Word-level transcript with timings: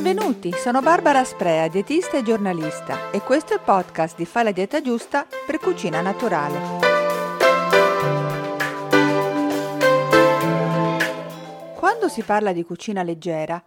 Benvenuti, 0.00 0.52
sono 0.52 0.80
Barbara 0.80 1.24
Sprea, 1.24 1.66
dietista 1.66 2.16
e 2.16 2.22
giornalista 2.22 3.10
e 3.10 3.20
questo 3.20 3.52
è 3.52 3.56
il 3.56 3.62
podcast 3.64 4.16
di 4.16 4.26
Fai 4.26 4.44
la 4.44 4.52
dieta 4.52 4.80
giusta 4.80 5.26
per 5.44 5.58
cucina 5.58 6.00
naturale. 6.00 6.56
Quando 11.74 12.08
si 12.08 12.22
parla 12.22 12.52
di 12.52 12.62
cucina 12.62 13.02
leggera, 13.02 13.60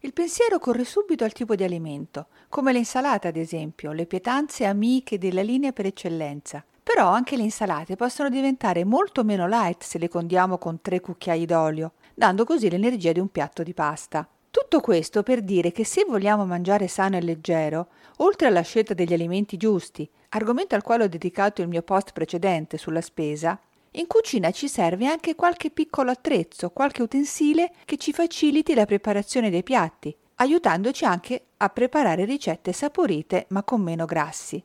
il 0.00 0.14
pensiero 0.14 0.58
corre 0.58 0.84
subito 0.84 1.22
al 1.22 1.32
tipo 1.32 1.54
di 1.54 1.64
alimento, 1.64 2.28
come 2.48 2.72
l'insalata 2.72 3.28
ad 3.28 3.36
esempio, 3.36 3.92
le 3.92 4.06
pietanze 4.06 4.64
amiche 4.64 5.18
della 5.18 5.42
linea 5.42 5.72
per 5.72 5.84
eccellenza. 5.84 6.64
Però 6.82 7.10
anche 7.10 7.36
le 7.36 7.42
insalate 7.42 7.94
possono 7.94 8.30
diventare 8.30 8.84
molto 8.84 9.22
meno 9.22 9.46
light 9.46 9.82
se 9.82 9.98
le 9.98 10.08
condiamo 10.08 10.56
con 10.56 10.80
tre 10.80 11.00
cucchiai 11.00 11.44
d'olio, 11.44 11.92
dando 12.14 12.46
così 12.46 12.70
l'energia 12.70 13.12
di 13.12 13.20
un 13.20 13.28
piatto 13.28 13.62
di 13.62 13.74
pasta. 13.74 14.26
Tutto 14.54 14.78
questo 14.78 15.24
per 15.24 15.42
dire 15.42 15.72
che 15.72 15.84
se 15.84 16.04
vogliamo 16.06 16.46
mangiare 16.46 16.86
sano 16.86 17.16
e 17.16 17.20
leggero, 17.20 17.88
oltre 18.18 18.46
alla 18.46 18.60
scelta 18.60 18.94
degli 18.94 19.12
alimenti 19.12 19.56
giusti, 19.56 20.08
argomento 20.28 20.76
al 20.76 20.82
quale 20.84 21.02
ho 21.02 21.08
dedicato 21.08 21.60
il 21.60 21.66
mio 21.66 21.82
post 21.82 22.12
precedente 22.12 22.78
sulla 22.78 23.00
spesa, 23.00 23.60
in 23.90 24.06
cucina 24.06 24.52
ci 24.52 24.68
serve 24.68 25.06
anche 25.06 25.34
qualche 25.34 25.70
piccolo 25.70 26.12
attrezzo, 26.12 26.70
qualche 26.70 27.02
utensile 27.02 27.72
che 27.84 27.96
ci 27.96 28.12
faciliti 28.12 28.74
la 28.74 28.86
preparazione 28.86 29.50
dei 29.50 29.64
piatti, 29.64 30.16
aiutandoci 30.36 31.04
anche 31.04 31.46
a 31.56 31.68
preparare 31.68 32.24
ricette 32.24 32.72
saporite 32.72 33.46
ma 33.48 33.64
con 33.64 33.80
meno 33.80 34.04
grassi. 34.04 34.62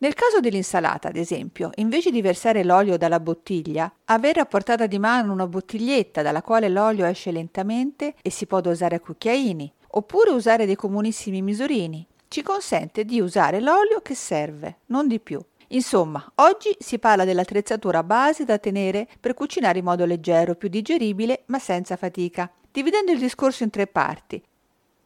Nel 0.00 0.14
caso 0.14 0.40
dell'insalata, 0.40 1.08
ad 1.08 1.16
esempio, 1.16 1.70
invece 1.76 2.10
di 2.10 2.20
versare 2.20 2.64
l'olio 2.64 2.96
dalla 2.96 3.20
bottiglia, 3.20 3.92
avere 4.06 4.40
a 4.40 4.46
portata 4.46 4.86
di 4.86 4.98
mano 4.98 5.32
una 5.32 5.46
bottiglietta 5.46 6.20
dalla 6.20 6.42
quale 6.42 6.68
l'olio 6.68 7.06
esce 7.06 7.30
lentamente 7.30 8.14
e 8.20 8.30
si 8.30 8.46
può 8.46 8.60
dosare 8.60 8.96
a 8.96 9.00
cucchiaini, 9.00 9.72
oppure 9.90 10.30
usare 10.30 10.66
dei 10.66 10.74
comunissimi 10.74 11.42
misurini, 11.42 12.06
ci 12.28 12.42
consente 12.42 13.04
di 13.04 13.20
usare 13.20 13.60
l'olio 13.60 14.00
che 14.00 14.14
serve, 14.14 14.78
non 14.86 15.06
di 15.06 15.20
più. 15.20 15.40
Insomma, 15.68 16.32
oggi 16.36 16.74
si 16.78 16.98
parla 16.98 17.24
dell'attrezzatura 17.24 18.02
base 18.02 18.44
da 18.44 18.58
tenere 18.58 19.08
per 19.20 19.34
cucinare 19.34 19.78
in 19.78 19.84
modo 19.84 20.04
leggero, 20.04 20.56
più 20.56 20.68
digeribile, 20.68 21.44
ma 21.46 21.58
senza 21.58 21.96
fatica, 21.96 22.50
dividendo 22.70 23.12
il 23.12 23.18
discorso 23.18 23.62
in 23.62 23.70
tre 23.70 23.86
parti. 23.86 24.42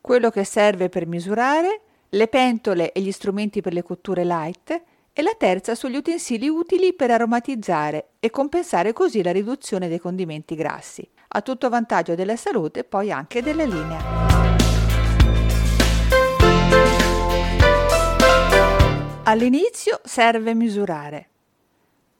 Quello 0.00 0.30
che 0.30 0.44
serve 0.44 0.88
per 0.88 1.06
misurare, 1.06 1.82
le 2.10 2.28
pentole 2.28 2.92
e 2.92 3.02
gli 3.02 3.12
strumenti 3.12 3.60
per 3.60 3.74
le 3.74 3.82
cotture 3.82 4.24
light 4.24 4.82
e 5.12 5.22
la 5.22 5.34
terza 5.36 5.74
sugli 5.74 5.96
utensili 5.96 6.48
utili 6.48 6.94
per 6.94 7.10
aromatizzare 7.10 8.10
e 8.18 8.30
compensare 8.30 8.94
così 8.94 9.22
la 9.22 9.32
riduzione 9.32 9.88
dei 9.88 9.98
condimenti 9.98 10.54
grassi, 10.54 11.06
a 11.28 11.42
tutto 11.42 11.68
vantaggio 11.68 12.14
della 12.14 12.36
salute 12.36 12.80
e 12.80 12.84
poi 12.84 13.10
anche 13.10 13.42
della 13.42 13.64
linea. 13.64 14.16
All'inizio 19.24 20.00
serve 20.04 20.54
misurare. 20.54 21.28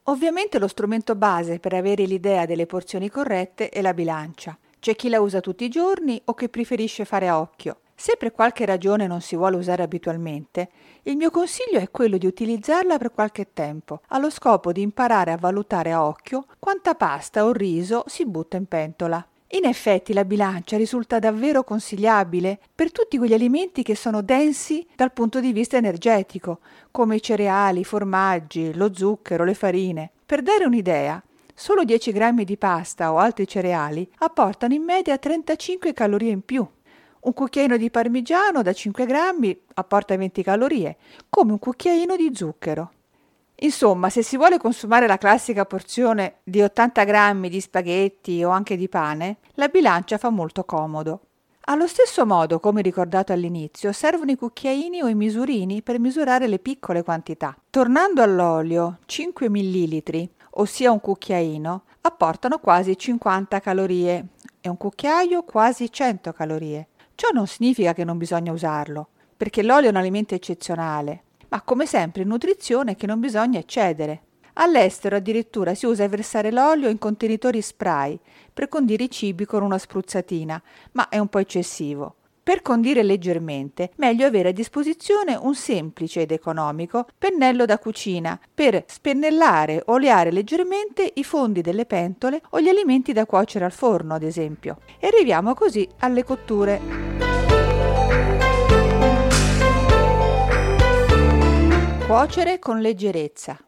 Ovviamente 0.04 0.58
lo 0.58 0.68
strumento 0.68 1.14
base 1.14 1.58
per 1.58 1.72
avere 1.72 2.04
l'idea 2.04 2.44
delle 2.44 2.66
porzioni 2.66 3.08
corrette 3.08 3.70
è 3.70 3.80
la 3.80 3.94
bilancia. 3.94 4.58
C'è 4.78 4.94
chi 4.94 5.08
la 5.08 5.20
usa 5.20 5.40
tutti 5.40 5.64
i 5.64 5.70
giorni 5.70 6.20
o 6.26 6.34
che 6.34 6.50
preferisce 6.50 7.06
fare 7.06 7.28
a 7.28 7.40
occhio. 7.40 7.80
Se 8.00 8.14
per 8.16 8.30
qualche 8.30 8.64
ragione 8.64 9.08
non 9.08 9.20
si 9.20 9.34
vuole 9.34 9.56
usare 9.56 9.82
abitualmente, 9.82 10.68
il 11.02 11.16
mio 11.16 11.32
consiglio 11.32 11.80
è 11.80 11.90
quello 11.90 12.16
di 12.16 12.26
utilizzarla 12.26 12.96
per 12.96 13.10
qualche 13.10 13.48
tempo, 13.52 14.02
allo 14.10 14.30
scopo 14.30 14.70
di 14.70 14.82
imparare 14.82 15.32
a 15.32 15.36
valutare 15.36 15.90
a 15.90 16.06
occhio 16.06 16.44
quanta 16.60 16.94
pasta 16.94 17.44
o 17.44 17.50
riso 17.50 18.04
si 18.06 18.24
butta 18.24 18.56
in 18.56 18.66
pentola. 18.66 19.26
In 19.48 19.64
effetti 19.64 20.12
la 20.12 20.24
bilancia 20.24 20.76
risulta 20.76 21.18
davvero 21.18 21.64
consigliabile 21.64 22.60
per 22.72 22.92
tutti 22.92 23.18
quegli 23.18 23.34
alimenti 23.34 23.82
che 23.82 23.96
sono 23.96 24.22
densi 24.22 24.86
dal 24.94 25.12
punto 25.12 25.40
di 25.40 25.52
vista 25.52 25.76
energetico, 25.76 26.60
come 26.92 27.16
i 27.16 27.20
cereali, 27.20 27.80
i 27.80 27.84
formaggi, 27.84 28.74
lo 28.74 28.94
zucchero, 28.94 29.42
le 29.42 29.54
farine. 29.54 30.12
Per 30.24 30.42
dare 30.42 30.64
un'idea, 30.66 31.20
solo 31.52 31.82
10 31.82 32.12
grammi 32.12 32.44
di 32.44 32.56
pasta 32.56 33.12
o 33.12 33.18
altri 33.18 33.48
cereali 33.48 34.08
apportano 34.18 34.72
in 34.74 34.84
media 34.84 35.18
35 35.18 35.92
calorie 35.92 36.30
in 36.30 36.42
più. 36.42 36.64
Un 37.28 37.34
cucchiaino 37.34 37.76
di 37.76 37.90
parmigiano 37.90 38.62
da 38.62 38.72
5 38.72 39.04
grammi 39.04 39.64
apporta 39.74 40.16
20 40.16 40.42
calorie, 40.42 40.96
come 41.28 41.52
un 41.52 41.58
cucchiaino 41.58 42.16
di 42.16 42.30
zucchero. 42.32 42.92
Insomma, 43.56 44.08
se 44.08 44.22
si 44.22 44.38
vuole 44.38 44.56
consumare 44.56 45.06
la 45.06 45.18
classica 45.18 45.66
porzione 45.66 46.36
di 46.42 46.62
80 46.62 47.04
grammi 47.04 47.50
di 47.50 47.60
spaghetti 47.60 48.42
o 48.42 48.48
anche 48.48 48.78
di 48.78 48.88
pane, 48.88 49.40
la 49.56 49.68
bilancia 49.68 50.16
fa 50.16 50.30
molto 50.30 50.64
comodo. 50.64 51.20
Allo 51.66 51.86
stesso 51.86 52.24
modo, 52.24 52.60
come 52.60 52.80
ricordato 52.80 53.34
all'inizio, 53.34 53.92
servono 53.92 54.30
i 54.30 54.36
cucchiaini 54.36 55.02
o 55.02 55.08
i 55.08 55.14
misurini 55.14 55.82
per 55.82 56.00
misurare 56.00 56.46
le 56.46 56.60
piccole 56.60 57.02
quantità. 57.02 57.54
Tornando 57.68 58.22
all'olio, 58.22 59.00
5 59.04 59.50
ml, 59.50 60.30
ossia 60.52 60.90
un 60.90 61.00
cucchiaino, 61.00 61.82
apportano 62.00 62.58
quasi 62.58 62.96
50 62.96 63.60
calorie 63.60 64.28
e 64.62 64.68
un 64.70 64.78
cucchiaio 64.78 65.42
quasi 65.42 65.92
100 65.92 66.32
calorie. 66.32 66.88
Ciò 67.20 67.30
non 67.32 67.48
significa 67.48 67.94
che 67.94 68.04
non 68.04 68.16
bisogna 68.16 68.52
usarlo, 68.52 69.08
perché 69.36 69.64
l'olio 69.64 69.88
è 69.88 69.90
un 69.90 69.96
alimento 69.96 70.36
eccezionale, 70.36 71.24
ma 71.48 71.62
come 71.62 71.84
sempre 71.84 72.22
nutrizione 72.22 72.94
che 72.94 73.08
non 73.08 73.18
bisogna 73.18 73.58
eccedere. 73.58 74.22
All'estero 74.52 75.16
addirittura 75.16 75.74
si 75.74 75.84
usa 75.86 76.06
versare 76.06 76.52
l'olio 76.52 76.88
in 76.88 76.98
contenitori 76.98 77.60
spray 77.60 78.16
per 78.54 78.68
condire 78.68 79.02
i 79.02 79.10
cibi 79.10 79.46
con 79.46 79.64
una 79.64 79.78
spruzzatina, 79.78 80.62
ma 80.92 81.08
è 81.08 81.18
un 81.18 81.26
po' 81.26 81.40
eccessivo. 81.40 82.17
Per 82.48 82.62
condire 82.62 83.02
leggermente, 83.02 83.90
meglio 83.96 84.24
avere 84.24 84.48
a 84.48 84.52
disposizione 84.52 85.34
un 85.38 85.54
semplice 85.54 86.22
ed 86.22 86.30
economico 86.30 87.06
pennello 87.18 87.66
da 87.66 87.78
cucina 87.78 88.40
per 88.54 88.84
spennellare 88.86 89.82
o 89.84 89.92
oleare 89.92 90.32
leggermente 90.32 91.12
i 91.16 91.24
fondi 91.24 91.60
delle 91.60 91.84
pentole 91.84 92.40
o 92.52 92.60
gli 92.62 92.68
alimenti 92.68 93.12
da 93.12 93.26
cuocere 93.26 93.66
al 93.66 93.72
forno, 93.72 94.14
ad 94.14 94.22
esempio. 94.22 94.78
E 94.98 95.08
arriviamo 95.08 95.52
così 95.52 95.86
alle 95.98 96.24
cotture. 96.24 96.80
Cuocere 102.06 102.58
con 102.58 102.80
leggerezza. 102.80 103.58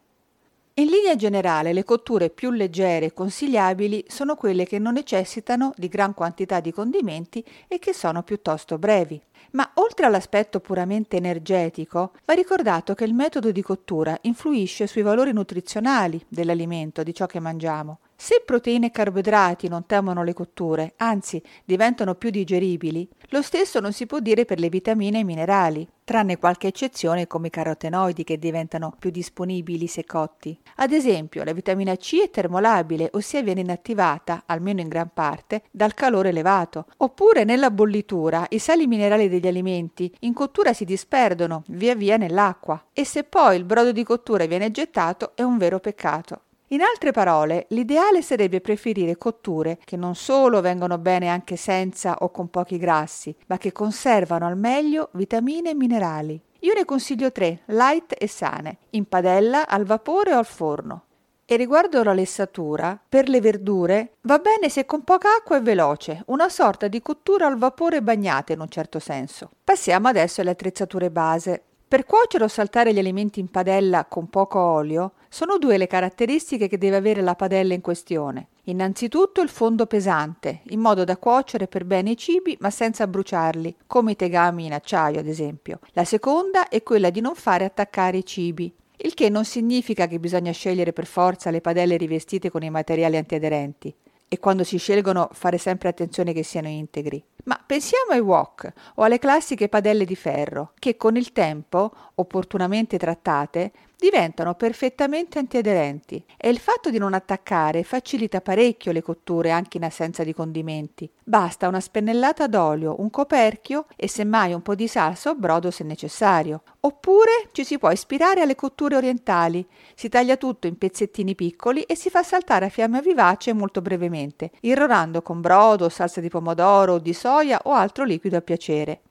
In 0.81 0.87
linea 0.87 1.15
generale 1.15 1.73
le 1.73 1.83
cotture 1.83 2.31
più 2.31 2.49
leggere 2.49 3.05
e 3.05 3.13
consigliabili 3.13 4.05
sono 4.07 4.33
quelle 4.33 4.65
che 4.65 4.79
non 4.79 4.93
necessitano 4.93 5.73
di 5.75 5.87
gran 5.87 6.15
quantità 6.15 6.59
di 6.59 6.71
condimenti 6.71 7.45
e 7.67 7.77
che 7.77 7.93
sono 7.93 8.23
piuttosto 8.23 8.79
brevi. 8.79 9.21
Ma 9.51 9.69
oltre 9.75 10.07
all'aspetto 10.07 10.59
puramente 10.59 11.17
energetico, 11.17 12.13
va 12.25 12.33
ricordato 12.33 12.95
che 12.95 13.03
il 13.03 13.13
metodo 13.13 13.51
di 13.51 13.61
cottura 13.61 14.17
influisce 14.21 14.87
sui 14.87 15.03
valori 15.03 15.31
nutrizionali 15.33 16.19
dell'alimento, 16.27 17.03
di 17.03 17.13
ciò 17.13 17.27
che 17.27 17.39
mangiamo. 17.39 17.99
Se 18.23 18.43
proteine 18.45 18.85
e 18.85 18.91
carboidrati 18.91 19.67
non 19.67 19.87
temono 19.87 20.23
le 20.23 20.33
cotture, 20.33 20.93
anzi 20.97 21.41
diventano 21.65 22.13
più 22.13 22.29
digeribili, 22.29 23.09
lo 23.29 23.41
stesso 23.41 23.79
non 23.79 23.93
si 23.93 24.05
può 24.05 24.19
dire 24.19 24.45
per 24.45 24.59
le 24.59 24.69
vitamine 24.69 25.17
e 25.17 25.21
i 25.21 25.23
minerali, 25.23 25.87
tranne 26.03 26.37
qualche 26.37 26.67
eccezione 26.67 27.25
come 27.25 27.47
i 27.47 27.49
carotenoidi 27.49 28.23
che 28.23 28.37
diventano 28.37 28.93
più 28.99 29.09
disponibili 29.09 29.87
se 29.87 30.05
cotti. 30.05 30.55
Ad 30.75 30.91
esempio, 30.91 31.43
la 31.43 31.51
vitamina 31.51 31.95
C 31.95 32.21
è 32.21 32.29
termolabile, 32.29 33.09
ossia 33.13 33.41
viene 33.41 33.61
inattivata, 33.61 34.43
almeno 34.45 34.81
in 34.81 34.87
gran 34.87 35.09
parte, 35.11 35.63
dal 35.71 35.95
calore 35.95 36.29
elevato. 36.29 36.85
Oppure 36.97 37.43
nella 37.43 37.71
bollitura 37.71 38.45
i 38.49 38.59
sali 38.59 38.85
minerali 38.85 39.29
degli 39.29 39.47
alimenti 39.47 40.15
in 40.19 40.33
cottura 40.33 40.73
si 40.73 40.85
disperdono 40.85 41.63
via 41.69 41.95
via 41.95 42.17
nell'acqua 42.17 42.85
e 42.93 43.03
se 43.03 43.23
poi 43.23 43.57
il 43.57 43.63
brodo 43.63 43.91
di 43.91 44.03
cottura 44.03 44.45
viene 44.45 44.69
gettato 44.69 45.31
è 45.33 45.41
un 45.41 45.57
vero 45.57 45.79
peccato. 45.79 46.41
In 46.71 46.81
altre 46.81 47.11
parole, 47.11 47.65
l'ideale 47.69 48.21
sarebbe 48.21 48.61
preferire 48.61 49.17
cotture 49.17 49.77
che 49.83 49.97
non 49.97 50.15
solo 50.15 50.61
vengono 50.61 50.97
bene 50.97 51.27
anche 51.27 51.57
senza 51.57 52.15
o 52.19 52.31
con 52.31 52.49
pochi 52.49 52.77
grassi, 52.77 53.35
ma 53.47 53.57
che 53.57 53.73
conservano 53.73 54.47
al 54.47 54.57
meglio 54.57 55.09
vitamine 55.13 55.71
e 55.71 55.75
minerali. 55.75 56.41
Io 56.59 56.73
ne 56.73 56.85
consiglio 56.85 57.29
tre, 57.33 57.63
light 57.65 58.15
e 58.17 58.25
sane, 58.27 58.77
in 58.91 59.05
padella, 59.05 59.67
al 59.67 59.83
vapore 59.83 60.33
o 60.33 60.37
al 60.37 60.45
forno. 60.45 61.03
E 61.43 61.57
riguardo 61.57 62.01
la 62.03 62.13
lessatura, 62.13 62.97
per 63.09 63.27
le 63.27 63.41
verdure 63.41 64.13
va 64.21 64.39
bene 64.39 64.69
se 64.69 64.85
con 64.85 65.03
poca 65.03 65.27
acqua 65.35 65.57
e 65.57 65.61
veloce, 65.61 66.23
una 66.27 66.47
sorta 66.47 66.87
di 66.87 67.01
cottura 67.01 67.47
al 67.47 67.57
vapore 67.57 68.01
bagnata 68.01 68.53
in 68.53 68.61
un 68.61 68.69
certo 68.69 68.99
senso. 68.99 69.49
Passiamo 69.61 70.07
adesso 70.07 70.39
alle 70.39 70.51
attrezzature 70.51 71.11
base. 71.11 71.63
Per 71.91 72.05
cuocere 72.05 72.45
o 72.45 72.47
saltare 72.47 72.93
gli 72.93 72.99
alimenti 72.99 73.41
in 73.41 73.51
padella 73.51 74.05
con 74.05 74.29
poco 74.29 74.59
olio, 74.61 75.11
sono 75.27 75.57
due 75.57 75.77
le 75.77 75.87
caratteristiche 75.87 76.69
che 76.69 76.77
deve 76.77 76.95
avere 76.95 77.21
la 77.21 77.35
padella 77.35 77.73
in 77.73 77.81
questione. 77.81 78.47
Innanzitutto 78.63 79.41
il 79.41 79.49
fondo 79.49 79.85
pesante, 79.87 80.61
in 80.69 80.79
modo 80.79 81.03
da 81.03 81.17
cuocere 81.17 81.67
per 81.67 81.83
bene 81.83 82.11
i 82.11 82.17
cibi 82.17 82.55
ma 82.61 82.69
senza 82.69 83.07
bruciarli, 83.07 83.75
come 83.87 84.11
i 84.11 84.15
tegami 84.15 84.67
in 84.67 84.71
acciaio 84.71 85.19
ad 85.19 85.27
esempio. 85.27 85.81
La 85.91 86.05
seconda 86.05 86.69
è 86.69 86.81
quella 86.81 87.09
di 87.09 87.19
non 87.19 87.35
fare 87.35 87.65
attaccare 87.65 88.19
i 88.19 88.25
cibi, 88.25 88.73
il 88.95 89.13
che 89.13 89.27
non 89.27 89.43
significa 89.43 90.07
che 90.07 90.17
bisogna 90.17 90.53
scegliere 90.53 90.93
per 90.93 91.05
forza 91.05 91.51
le 91.51 91.59
padelle 91.59 91.97
rivestite 91.97 92.49
con 92.49 92.63
i 92.63 92.69
materiali 92.69 93.17
antiaderenti 93.17 93.93
e 94.33 94.39
quando 94.39 94.63
si 94.63 94.77
scelgono 94.77 95.27
fare 95.33 95.57
sempre 95.57 95.89
attenzione 95.89 96.31
che 96.31 96.41
siano 96.41 96.69
integri. 96.69 97.21
Ma 97.43 97.61
pensiamo 97.65 98.13
ai 98.13 98.21
wok 98.21 98.71
o 98.95 99.03
alle 99.03 99.19
classiche 99.19 99.67
padelle 99.67 100.05
di 100.05 100.15
ferro, 100.15 100.71
che 100.79 100.95
con 100.95 101.17
il 101.17 101.33
tempo, 101.33 101.91
opportunamente 102.15 102.97
trattate, 102.97 103.73
diventano 104.01 104.55
perfettamente 104.55 105.37
antiaderenti 105.37 106.25
e 106.35 106.49
il 106.49 106.57
fatto 106.57 106.89
di 106.89 106.97
non 106.97 107.13
attaccare 107.13 107.83
facilita 107.83 108.41
parecchio 108.41 108.91
le 108.91 109.03
cotture 109.03 109.51
anche 109.51 109.77
in 109.77 109.83
assenza 109.83 110.23
di 110.23 110.33
condimenti. 110.33 111.07
Basta 111.23 111.67
una 111.67 111.79
spennellata 111.79 112.47
d'olio, 112.47 112.95
un 112.97 113.11
coperchio 113.11 113.85
e 113.95 114.07
semmai 114.07 114.53
un 114.53 114.63
po' 114.63 114.73
di 114.73 114.87
salsa 114.87 115.29
o 115.29 115.35
brodo 115.35 115.69
se 115.69 115.83
necessario. 115.83 116.63
Oppure 116.79 117.49
ci 117.51 117.63
si 117.63 117.77
può 117.77 117.91
ispirare 117.91 118.41
alle 118.41 118.55
cotture 118.55 118.95
orientali. 118.95 119.63
Si 119.93 120.09
taglia 120.09 120.35
tutto 120.35 120.65
in 120.65 120.79
pezzettini 120.79 121.35
piccoli 121.35 121.83
e 121.83 121.95
si 121.95 122.09
fa 122.09 122.23
saltare 122.23 122.65
a 122.65 122.69
fiamma 122.69 123.01
vivace 123.01 123.53
molto 123.53 123.83
brevemente, 123.83 124.49
irrorando 124.61 125.21
con 125.21 125.41
brodo, 125.41 125.89
salsa 125.89 126.21
di 126.21 126.29
pomodoro 126.29 126.93
o 126.93 126.97
di 126.97 127.13
soia 127.13 127.59
o 127.65 127.73
altro 127.73 128.03
liquido 128.03 128.37
a 128.37 128.41
piacere. 128.41 129.01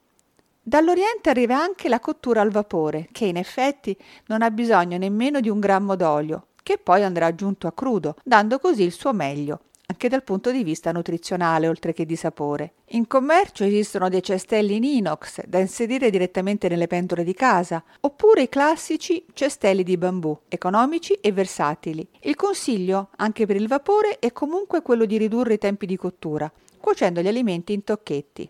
Dall'Oriente 0.63 1.31
arriva 1.31 1.59
anche 1.59 1.89
la 1.89 1.99
cottura 1.99 2.41
al 2.41 2.51
vapore, 2.51 3.07
che 3.11 3.25
in 3.25 3.35
effetti 3.35 3.97
non 4.27 4.43
ha 4.43 4.51
bisogno 4.51 4.95
nemmeno 4.99 5.39
di 5.39 5.49
un 5.49 5.59
grammo 5.59 5.95
d'olio, 5.95 6.49
che 6.61 6.77
poi 6.77 7.03
andrà 7.03 7.25
aggiunto 7.25 7.65
a 7.65 7.73
crudo, 7.73 8.15
dando 8.23 8.59
così 8.59 8.83
il 8.83 8.91
suo 8.91 9.11
meglio, 9.11 9.61
anche 9.87 10.07
dal 10.07 10.23
punto 10.23 10.51
di 10.51 10.63
vista 10.63 10.91
nutrizionale 10.91 11.67
oltre 11.67 11.93
che 11.93 12.05
di 12.05 12.15
sapore. 12.15 12.73
In 12.89 13.07
commercio 13.07 13.63
esistono 13.63 14.07
dei 14.07 14.21
cestelli 14.21 14.75
in 14.75 14.83
inox 14.83 15.43
da 15.47 15.57
inserire 15.57 16.11
direttamente 16.11 16.69
nelle 16.69 16.85
pentole 16.85 17.23
di 17.23 17.33
casa, 17.33 17.83
oppure 18.01 18.43
i 18.43 18.49
classici 18.49 19.25
cestelli 19.33 19.81
di 19.81 19.97
bambù, 19.97 20.41
economici 20.47 21.13
e 21.13 21.31
versatili. 21.31 22.07
Il 22.19 22.35
consiglio, 22.35 23.09
anche 23.17 23.47
per 23.47 23.55
il 23.55 23.67
vapore, 23.67 24.19
è 24.19 24.31
comunque 24.31 24.83
quello 24.83 25.05
di 25.05 25.17
ridurre 25.17 25.55
i 25.55 25.57
tempi 25.57 25.87
di 25.87 25.97
cottura, 25.97 26.51
cuocendo 26.79 27.19
gli 27.19 27.27
alimenti 27.27 27.73
in 27.73 27.83
tocchetti. 27.83 28.47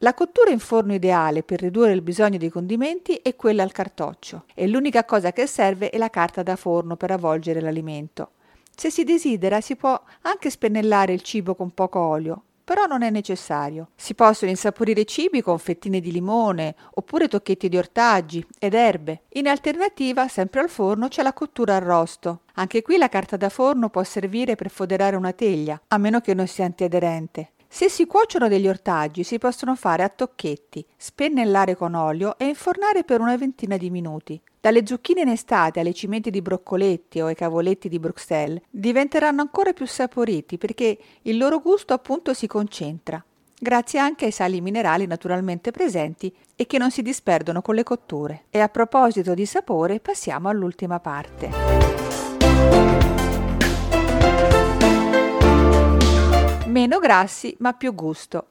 La 0.00 0.12
cottura 0.12 0.50
in 0.50 0.58
forno 0.58 0.92
ideale 0.92 1.42
per 1.42 1.60
ridurre 1.60 1.92
il 1.92 2.02
bisogno 2.02 2.36
di 2.36 2.50
condimenti 2.50 3.14
è 3.14 3.34
quella 3.34 3.62
al 3.62 3.72
cartoccio 3.72 4.44
e 4.54 4.66
l'unica 4.66 5.06
cosa 5.06 5.32
che 5.32 5.46
serve 5.46 5.88
è 5.88 5.96
la 5.96 6.10
carta 6.10 6.42
da 6.42 6.54
forno 6.54 6.96
per 6.96 7.12
avvolgere 7.12 7.62
l'alimento. 7.62 8.32
Se 8.76 8.90
si 8.90 9.04
desidera 9.04 9.62
si 9.62 9.74
può 9.74 9.98
anche 10.22 10.50
spennellare 10.50 11.14
il 11.14 11.22
cibo 11.22 11.54
con 11.54 11.72
poco 11.72 11.98
olio, 11.98 12.42
però 12.62 12.84
non 12.84 13.02
è 13.02 13.08
necessario. 13.08 13.90
Si 13.96 14.14
possono 14.14 14.50
insaporire 14.50 15.00
i 15.00 15.06
cibi 15.06 15.40
con 15.40 15.58
fettine 15.58 16.00
di 16.00 16.12
limone 16.12 16.74
oppure 16.94 17.28
tocchetti 17.28 17.70
di 17.70 17.78
ortaggi 17.78 18.44
ed 18.58 18.74
erbe. 18.74 19.22
In 19.34 19.48
alternativa, 19.48 20.28
sempre 20.28 20.60
al 20.60 20.68
forno, 20.68 21.08
c'è 21.08 21.22
la 21.22 21.32
cottura 21.32 21.76
arrosto. 21.76 22.40
Anche 22.54 22.82
qui 22.82 22.98
la 22.98 23.08
carta 23.08 23.38
da 23.38 23.48
forno 23.48 23.88
può 23.88 24.02
servire 24.02 24.56
per 24.56 24.68
foderare 24.68 25.16
una 25.16 25.32
teglia, 25.32 25.80
a 25.88 25.96
meno 25.96 26.20
che 26.20 26.34
non 26.34 26.46
sia 26.46 26.66
antiaderente. 26.66 27.52
Se 27.68 27.88
si 27.88 28.06
cuociono 28.06 28.48
degli 28.48 28.68
ortaggi 28.68 29.22
si 29.22 29.38
possono 29.38 29.74
fare 29.74 30.02
a 30.02 30.08
tocchetti, 30.08 30.84
spennellare 30.96 31.76
con 31.76 31.94
olio 31.94 32.38
e 32.38 32.46
infornare 32.46 33.04
per 33.04 33.20
una 33.20 33.36
ventina 33.36 33.76
di 33.76 33.90
minuti. 33.90 34.40
Dalle 34.60 34.86
zucchine 34.86 35.20
in 35.20 35.28
estate 35.28 35.80
alle 35.80 35.92
cimenti 35.92 36.30
di 36.30 36.42
broccoletti 36.42 37.20
o 37.20 37.26
ai 37.26 37.34
cavoletti 37.34 37.88
di 37.88 37.98
Bruxelles 37.98 38.62
diventeranno 38.70 39.42
ancora 39.42 39.72
più 39.72 39.86
saporiti 39.86 40.58
perché 40.58 40.98
il 41.22 41.36
loro 41.36 41.60
gusto 41.60 41.92
appunto 41.92 42.34
si 42.34 42.46
concentra, 42.46 43.22
grazie 43.58 43.98
anche 43.98 44.24
ai 44.24 44.32
sali 44.32 44.60
minerali 44.60 45.06
naturalmente 45.06 45.70
presenti 45.70 46.34
e 46.56 46.66
che 46.66 46.78
non 46.78 46.90
si 46.90 47.02
disperdono 47.02 47.62
con 47.62 47.74
le 47.74 47.82
cotture. 47.82 48.44
E 48.50 48.60
a 48.60 48.68
proposito 48.68 49.34
di 49.34 49.46
sapore 49.46 50.00
passiamo 50.00 50.48
all'ultima 50.48 50.98
parte. 50.98 53.05
Meno 56.76 56.98
grassi 56.98 57.56
ma 57.60 57.72
più 57.72 57.94
gusto. 57.94 58.48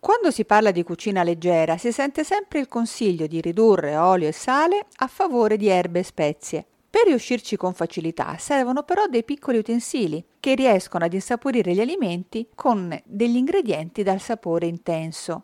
Quando 0.00 0.30
si 0.30 0.46
parla 0.46 0.70
di 0.70 0.82
cucina 0.82 1.22
leggera 1.22 1.76
si 1.76 1.92
sente 1.92 2.24
sempre 2.24 2.58
il 2.58 2.68
consiglio 2.68 3.26
di 3.26 3.42
ridurre 3.42 3.96
olio 3.96 4.28
e 4.28 4.32
sale 4.32 4.86
a 4.96 5.06
favore 5.06 5.58
di 5.58 5.68
erbe 5.68 5.98
e 5.98 6.02
spezie. 6.04 6.64
Per 6.88 7.04
riuscirci 7.04 7.58
con 7.58 7.74
facilità 7.74 8.38
servono 8.38 8.82
però 8.82 9.08
dei 9.08 9.24
piccoli 9.24 9.58
utensili 9.58 10.24
che 10.40 10.54
riescono 10.54 11.04
ad 11.04 11.12
insaporire 11.12 11.74
gli 11.74 11.80
alimenti 11.80 12.48
con 12.54 12.98
degli 13.04 13.36
ingredienti 13.36 14.02
dal 14.02 14.22
sapore 14.22 14.64
intenso. 14.64 15.42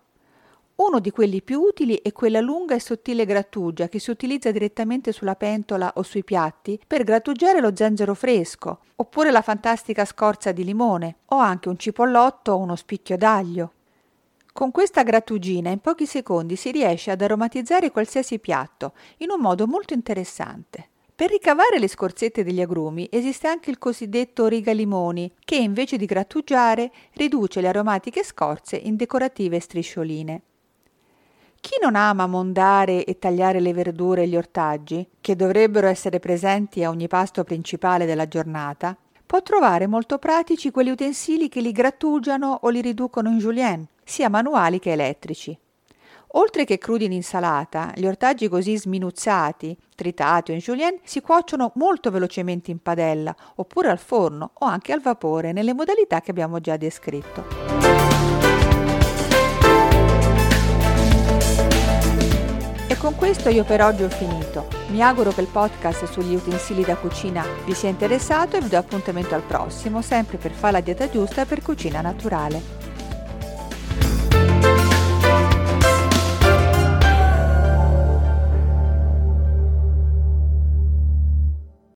Uno 0.85 0.99
di 0.99 1.13
quelli 1.13 1.43
più 1.43 1.61
utili 1.61 2.01
è 2.03 2.11
quella 2.11 2.41
lunga 2.41 2.75
e 2.75 2.81
sottile 2.81 3.25
grattugia 3.25 3.89
che 3.89 4.01
si 4.01 4.11
utilizza 4.11 4.51
direttamente 4.51 5.13
sulla 5.13 5.37
pentola 5.37 5.93
o 5.95 6.03
sui 6.03 6.25
piatti 6.25 6.79
per 6.85 7.05
grattugiare 7.05 7.61
lo 7.61 7.71
zenzero 7.73 8.15
fresco, 8.15 8.81
oppure 8.97 9.31
la 9.31 9.43
fantastica 9.43 10.05
scorza 10.05 10.51
di 10.51 10.65
limone, 10.65 11.19
o 11.27 11.37
anche 11.37 11.69
un 11.69 11.79
cipollotto 11.79 12.51
o 12.51 12.59
uno 12.59 12.75
spicchio 12.75 13.17
d'aglio. 13.17 13.73
Con 14.53 14.73
questa 14.73 15.05
grattugina 15.05 15.71
in 15.71 15.79
pochi 15.79 16.05
secondi 16.05 16.57
si 16.57 16.73
riesce 16.73 17.13
ad 17.13 17.23
aromatizzare 17.23 17.93
qualsiasi 17.93 18.41
piatto 18.41 18.95
in 19.19 19.31
un 19.31 19.41
modo 19.41 19.69
molto 19.69 19.95
interessante. 19.95 20.89
Per 21.15 21.31
ricavare 21.31 21.79
le 21.79 21.87
scorzette 21.87 22.43
degli 22.43 22.61
agrumi 22.61 23.07
esiste 23.09 23.47
anche 23.47 23.71
il 23.71 23.79
cosiddetto 23.79 24.49
rigalimoni, 24.49 25.33
che 25.45 25.55
invece 25.55 25.97
di 25.97 26.07
grattugiare 26.07 26.91
riduce 27.13 27.61
le 27.61 27.69
aromatiche 27.69 28.25
scorze 28.25 28.75
in 28.75 28.97
decorative 28.97 29.61
striscioline. 29.61 30.43
Chi 31.65 31.79
non 31.81 31.95
ama 31.95 32.27
mondare 32.27 33.05
e 33.05 33.21
tagliare 33.21 33.61
le 33.61 33.73
verdure 33.73 34.25
e 34.25 34.27
gli 34.27 34.37
ortaggi, 34.37 35.09
che 35.21 35.37
dovrebbero 35.37 35.87
essere 35.87 36.19
presenti 36.19 36.83
a 36.83 36.91
ogni 36.91 37.07
pasto 37.07 37.45
principale 37.45 38.05
della 38.05 38.27
giornata, 38.27 38.97
può 39.25 39.43
trovare 39.43 39.87
molto 39.87 40.19
pratici 40.19 40.73
quegli 40.73 40.91
utensili 40.91 41.49
che 41.49 41.61
li 41.61 41.71
grattugiano 41.71 42.59
o 42.63 42.69
li 42.69 42.81
riducono 42.81 43.29
in 43.29 43.39
julienne, 43.39 43.87
sia 44.03 44.29
manuali 44.29 44.81
che 44.81 44.91
elettrici. 44.91 45.57
Oltre 46.33 46.65
che 46.65 46.79
crudi 46.79 47.05
in 47.05 47.13
insalata, 47.13 47.93
gli 47.95 48.07
ortaggi 48.07 48.49
così 48.49 48.77
sminuzzati, 48.77 49.79
tritati 49.95 50.51
o 50.51 50.55
in 50.55 50.61
julienne, 50.61 50.99
si 51.05 51.21
cuociono 51.21 51.71
molto 51.77 52.11
velocemente 52.11 52.73
in 52.73 52.83
padella, 52.83 53.33
oppure 53.55 53.89
al 53.89 54.01
forno 54.01 54.51
o 54.55 54.67
anche 54.67 54.93
al 54.93 55.01
vapore, 55.01 55.53
nelle 55.53 55.75
modalità 55.75 56.21
che 56.23 56.33
abbiamo 56.33 56.59
già 56.59 56.77
descritto. 56.77 57.92
Con 63.03 63.17
questo 63.17 63.49
io 63.49 63.65
per 63.65 63.83
oggi 63.83 64.05
ho 64.05 64.09
finito. 64.09 64.69
Mi 64.91 65.03
auguro 65.03 65.33
che 65.33 65.41
il 65.41 65.49
podcast 65.49 66.05
sugli 66.05 66.37
utensili 66.37 66.85
da 66.85 66.95
cucina 66.95 67.45
vi 67.65 67.75
sia 67.75 67.89
interessato 67.89 68.57
e 68.57 68.61
vi 68.61 68.69
do 68.69 68.77
appuntamento 68.77 69.35
al 69.35 69.43
prossimo, 69.43 70.01
sempre 70.03 70.37
per 70.37 70.53
fare 70.53 70.75
la 70.75 70.81
dieta 70.81 71.11
giusta 71.11 71.45
per 71.45 71.63
cucina 71.63 72.01
naturale. 72.01 72.82